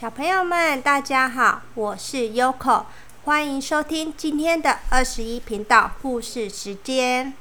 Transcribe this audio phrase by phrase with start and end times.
[0.00, 2.84] 小朋友们，大家好，我是 Yoko，
[3.24, 7.34] 欢迎收听今天的二十一频道故事时间。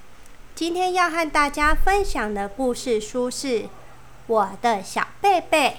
[0.55, 3.61] 今天要和大家分享的故事书是
[4.25, 5.69] 《我的小贝贝》。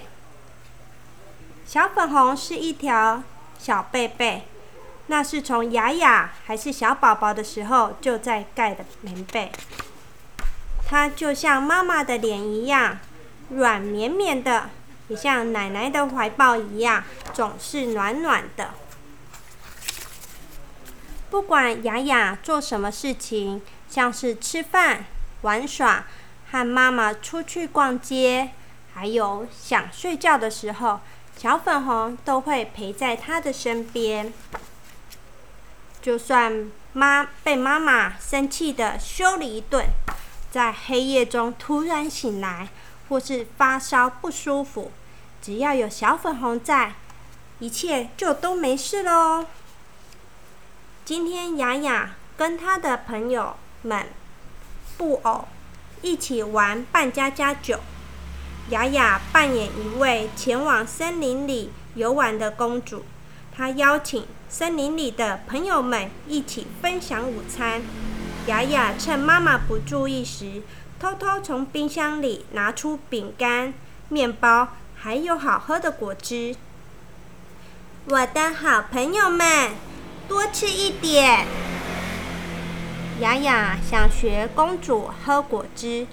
[1.69, 3.23] 小粉红是一条
[3.59, 4.43] 小贝贝，
[5.07, 9.51] 那是从雅雅还是小宝宝的时候就在盖的棉被。
[10.87, 12.99] 它就像妈妈的脸一样，
[13.49, 14.69] 软绵绵的。
[15.09, 17.03] 也像奶奶的怀抱一样，
[17.33, 18.73] 总是暖暖的。
[21.29, 25.05] 不管雅雅做什么事情，像是吃饭、
[25.41, 26.05] 玩耍、
[26.49, 28.51] 和妈妈出去逛街，
[28.93, 31.01] 还有想睡觉的时候，
[31.37, 34.33] 小粉红都会陪在她的身边。
[36.01, 39.85] 就算妈被妈妈生气的羞了一顿，
[40.49, 42.69] 在黑夜中突然醒来，
[43.09, 44.91] 或是发烧不舒服。
[45.41, 46.93] 只要有小粉红在，
[47.59, 49.45] 一切就都没事喽。
[51.03, 54.07] 今天雅雅跟她的朋友们
[54.97, 55.47] 布偶
[56.01, 57.79] 一起玩扮家家酒。
[58.69, 63.03] 雅雅扮演一位前往森林里游玩的公主，
[63.55, 67.81] 她邀请森林里的朋友们一起分享午餐。
[68.45, 70.61] 雅雅趁妈妈不注意时，
[70.99, 73.73] 偷偷从冰箱里拿出饼干、
[74.09, 74.69] 面包。
[75.01, 76.53] 还有好喝的果汁，
[78.03, 79.71] 我的好朋友们，
[80.27, 81.47] 多吃一点。
[83.21, 86.05] 雅雅想学公主喝果汁，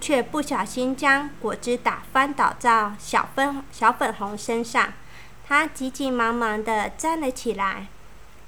[0.00, 4.92] 却不小心将果汁打翻倒在小粉小粉红身上，
[5.46, 7.86] 她急急忙忙的站了起来，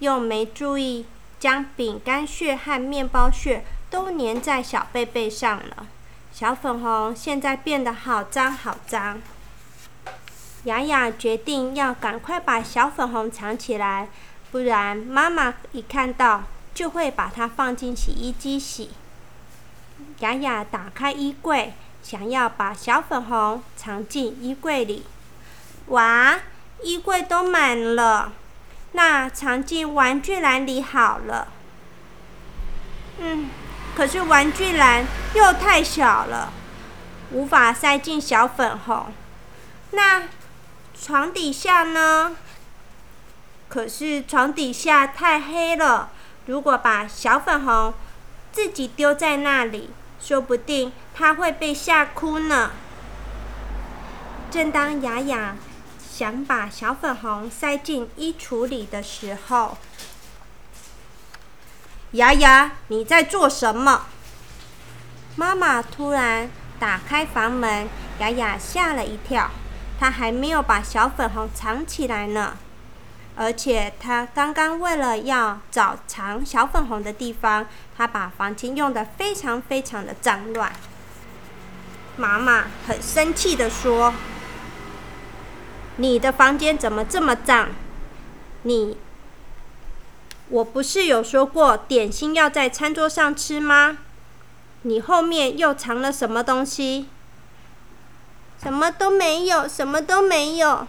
[0.01, 1.07] 又没注意
[1.39, 5.87] 将饼干屑和面包屑都粘在小贝贝上了。
[6.33, 9.21] 小粉红现在变得好脏好脏。
[10.65, 14.09] 雅雅决定要赶快把小粉红藏起来，
[14.53, 18.91] 不然妈妈一看到就会把它放进洗衣机洗。
[20.21, 21.73] 雅雅打开衣柜，
[22.03, 25.05] 想要把小粉红藏进衣柜里。
[25.87, 26.39] 哇，
[26.83, 28.33] 衣柜都满了，
[28.93, 31.49] 那藏进玩具篮里好了。
[33.19, 33.51] 嗯，
[34.01, 36.51] 可是玩具篮又太小了，
[37.33, 39.13] 无法塞进小粉红。
[39.91, 40.23] 那。
[40.99, 42.35] 床底下呢？
[43.69, 46.09] 可是床底下太黑了。
[46.47, 47.93] 如果把小粉红
[48.51, 52.71] 自己丢在那里，说不定它会被吓哭呢。
[54.51, 55.57] 正当雅雅
[55.99, 59.77] 想把小粉红塞进衣橱里的时候，
[62.13, 64.07] 雅雅，你在做什么？
[65.37, 66.51] 妈妈突然
[66.81, 67.89] 打开房门，
[68.19, 69.49] 雅雅吓了一跳。
[70.01, 72.57] 他还没有把小粉红藏起来呢，
[73.37, 77.67] 而且他刚刚为了要找藏小粉红的地方，
[77.97, 80.73] 他把房间用的非常非常的脏乱。
[82.17, 84.13] 妈妈很生气的说
[85.97, 87.69] ：“你的房间怎么这么脏？
[88.63, 88.97] 你，
[90.51, 93.99] 我不是有说过点心要在餐桌上吃吗？
[94.83, 97.09] 你后面又藏了什么东西？”
[98.63, 100.87] 什么都没有，什么都没有，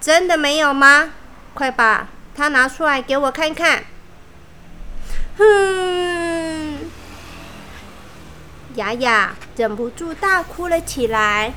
[0.00, 1.10] 真的没有吗？
[1.52, 3.84] 快把它拿出来给我看看。
[5.36, 6.90] 哼，
[8.76, 11.52] 雅雅忍不住大哭了起来，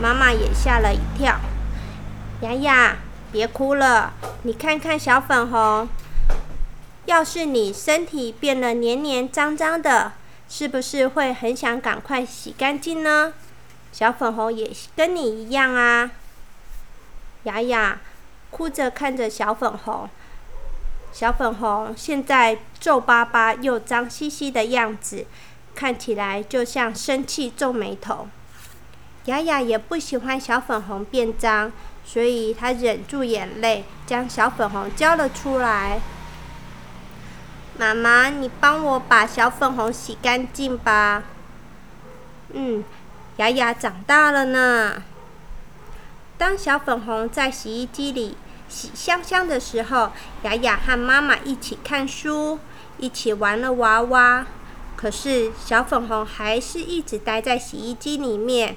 [0.00, 1.38] 妈妈也吓了一跳。
[2.40, 2.96] 雅雅，
[3.36, 4.14] 别哭了，
[4.44, 5.86] 你看看小粉红，
[7.04, 10.12] 要是你身体变得黏黏脏脏的。
[10.48, 13.34] 是不是会很想赶快洗干净呢？
[13.92, 16.10] 小粉红也跟你一样啊。
[17.42, 18.00] 雅雅
[18.50, 20.08] 哭着看着小粉红，
[21.12, 25.26] 小粉红现在皱巴巴又脏兮兮的样子，
[25.74, 28.28] 看起来就像生气皱眉头。
[29.26, 31.72] 雅雅也不喜欢小粉红变脏，
[32.04, 36.00] 所以她忍住眼泪，将小粉红交了出来。
[37.78, 41.24] 妈妈，你帮我把小粉红洗干净吧。
[42.52, 42.84] 嗯，
[43.36, 45.02] 雅雅长大了呢。
[46.38, 48.36] 当小粉红在洗衣机里
[48.68, 50.12] 洗香香的时候，
[50.42, 52.60] 雅雅和妈妈一起看书，
[52.98, 54.46] 一起玩了娃娃。
[54.94, 58.76] 可是小粉红还是一直待在洗衣机里面，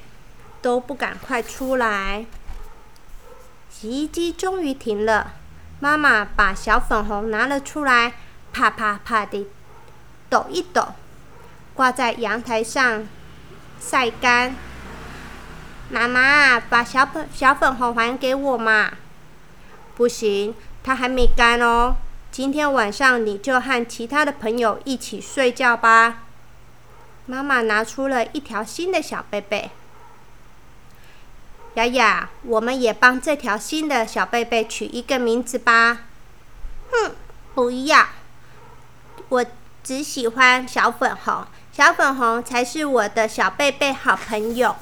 [0.61, 2.25] 都不赶快出来。
[3.69, 5.33] 洗衣机终于停了，
[5.79, 8.13] 妈妈把小粉红拿了出来。
[8.51, 9.47] 啪啪啪的
[10.27, 10.87] 抖一抖，
[11.75, 13.07] 挂在阳台上
[13.79, 14.55] 晒干。
[15.89, 18.91] 妈妈，把小粉小粉红还给我嘛！
[19.95, 21.95] 不行，它还没干哦。
[22.31, 26.23] 今天晚上你就和其他的朋友一起睡觉吧。
[27.27, 29.69] 妈妈拿出了一条新的小被被。
[31.79, 35.99] 雅雅，我们也帮这条新的小贝贝取一个名字吧。
[36.91, 37.15] 哼，
[37.55, 38.05] 不要，
[39.29, 39.45] 我
[39.81, 44.75] 只喜欢小粉红，小粉红才是我的小贝贝好朋友。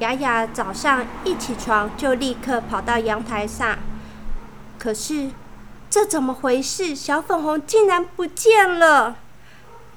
[0.00, 3.78] 雅雅早上一起床就立刻跑到阳台上，
[4.76, 5.30] 可是
[5.88, 6.96] 这怎么回事？
[6.96, 9.14] 小粉红竟然不见了！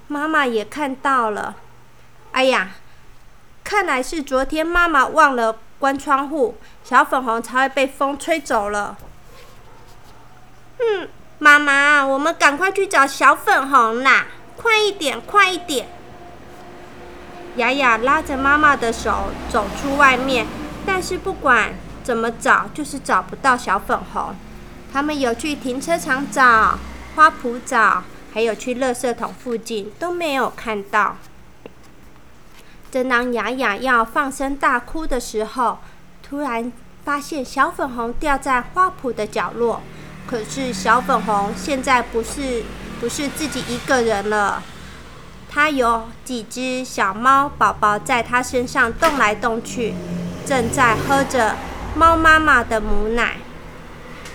[0.07, 1.55] 妈妈也看到了，
[2.33, 2.75] 哎呀，
[3.63, 8.97] 看来是昨天妈妈忘了关窗户，小粉红才会被风吹走了。
[10.79, 11.07] 嗯，
[11.39, 14.27] 妈妈，我们赶快去找小粉红啦！
[14.57, 15.87] 快一点，快一点！
[17.55, 20.45] 雅雅拉着妈妈的手走出外面，
[20.85, 21.73] 但是不管
[22.03, 24.35] 怎么找，就是找不到小粉红。
[24.93, 26.77] 他们有去停车场找，
[27.15, 28.03] 花圃找，
[28.33, 31.17] 还有去垃圾桶附近，都没有看到。
[32.91, 35.79] 正当雅雅要放声大哭的时候，
[36.21, 36.71] 突然
[37.05, 39.81] 发现小粉红掉在花圃的角落。
[40.27, 42.63] 可是小粉红现在不是
[42.99, 44.61] 不是自己一个人了。
[45.49, 49.93] 它有几只小猫宝宝在它身上动来动去，
[50.45, 51.55] 正在喝着
[51.95, 53.37] 猫妈妈的母奶。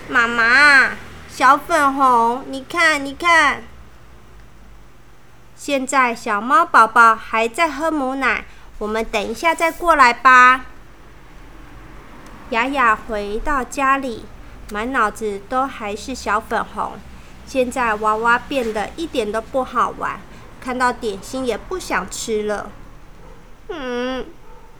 [0.07, 0.91] 妈妈，
[1.29, 3.63] 小粉红，你看，你看，
[5.57, 8.45] 现在小猫宝宝还在喝母奶，
[8.77, 10.65] 我们等一下再过来吧。
[12.51, 14.23] 雅雅回到家里，
[14.71, 16.93] 满脑子都还是小粉红。
[17.47, 20.21] 现在娃娃变得一点都不好玩。
[20.61, 22.69] 看到点心也不想吃了。
[23.69, 24.25] 嗯，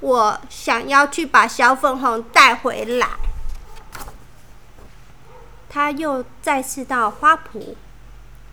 [0.01, 3.07] 我想要去把小粉红带回来。
[5.69, 7.75] 他又再次到花圃，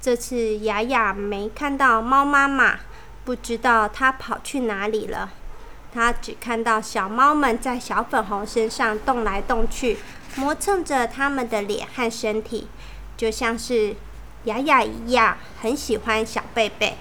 [0.05, 2.79] 这次雅雅没看到猫妈妈，
[3.25, 5.31] 不知道它跑去哪里了。
[5.95, 9.97] 他只看到小猫们在小粉红身上动来动去，
[10.37, 12.69] 磨蹭着它们的脸和身体，
[13.17, 13.97] 就像是
[14.45, 16.99] 雅雅一样，很喜欢小贝贝。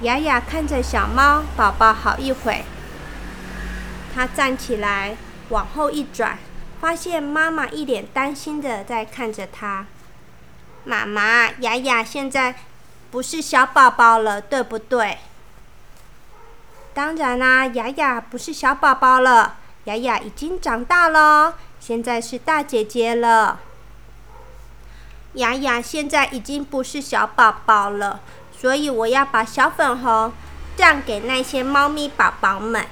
[0.00, 2.64] 雅雅看着小猫宝宝好一会，
[4.12, 5.16] 她站起来，
[5.50, 6.40] 往后一转，
[6.80, 9.86] 发现妈妈一脸担心的在看着她。
[10.88, 12.54] 妈妈，雅雅现在
[13.10, 15.18] 不是小宝宝了，对不对？
[16.94, 23.60] 当然啦，雅雅不是小宝宝了，雅雅已经长大了，现在是大姐姐了。
[25.34, 28.20] 雅雅现在已经不是小宝宝了。
[28.50, 30.32] 所以我要把小粉红
[30.78, 32.86] 让给那些猫咪宝宝们。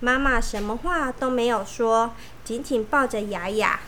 [0.00, 3.80] 妈妈什么话都没有说，紧紧抱着雅雅。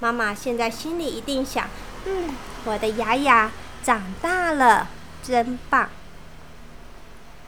[0.00, 1.68] 妈妈现在心里一定想：
[2.06, 2.30] 嗯，
[2.64, 3.52] 我的雅雅
[3.82, 4.88] 长大了，
[5.22, 5.90] 真棒。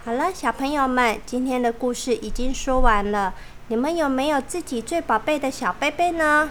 [0.04, 3.32] 好了，小朋友们，今天的故事已经说完了。
[3.68, 6.50] 你们有没有自己最宝贝的小贝贝呢？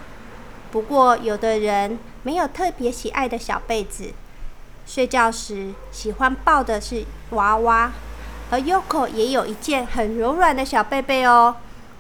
[0.72, 4.12] 不过，有的人没有特别喜爱的小被子。
[4.88, 7.92] 睡觉时喜欢抱的是娃娃，
[8.50, 11.58] 而 Yoko 也有一件很柔软的小被被哦。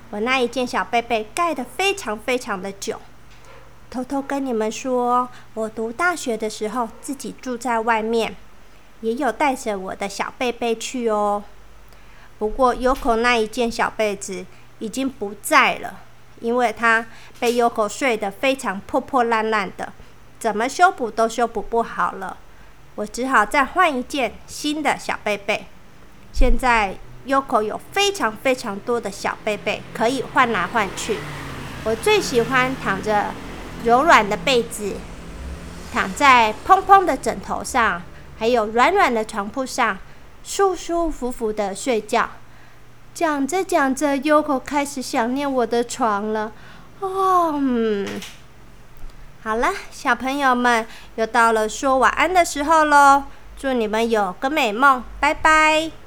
[0.09, 2.99] 我那一件小被被盖得非常非常的久。
[3.91, 8.33] 偷偷跟你们说，我读大学的时候自己住在外面，
[9.01, 11.43] 也有带着我的小被被去哦。
[12.39, 14.45] 不过 Yoko 那一件小被子
[14.79, 15.99] 已经不在了，
[16.39, 17.05] 因为它
[17.41, 19.91] 被 Yoko 睡得非常破破烂烂的，
[20.39, 22.37] 怎么修补都修补不好了。
[22.95, 25.65] 我只好再换一件新的小被被。
[26.31, 26.95] 现在
[27.27, 31.17] Yoko 有非常非常多的小被被可以换来换去。
[31.83, 33.31] 我最喜欢躺着
[33.83, 34.95] 柔软的被子，
[35.93, 38.01] 躺在蓬蓬的枕头上，
[38.37, 39.97] 还有软软的床铺上，
[40.43, 42.29] 舒舒服服的睡觉。
[43.13, 46.51] 讲着讲着，Yoko 开始想念我的床了。
[46.99, 48.07] 哦，嗯。
[49.43, 50.85] 好了，小朋友们，
[51.15, 53.23] 又到了说晚安的时候喽！
[53.57, 56.00] 祝你们有个美梦，拜拜。